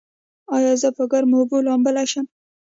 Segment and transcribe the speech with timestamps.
[0.55, 2.25] ایا زه په ګرمو اوبو لامبلی شم؟